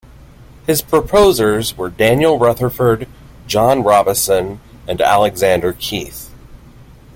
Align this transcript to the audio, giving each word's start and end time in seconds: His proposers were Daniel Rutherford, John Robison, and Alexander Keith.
His 0.65 0.81
proposers 0.81 1.77
were 1.77 1.91
Daniel 1.91 2.39
Rutherford, 2.39 3.07
John 3.45 3.83
Robison, 3.83 4.59
and 4.87 4.99
Alexander 4.99 5.73
Keith. 5.73 6.31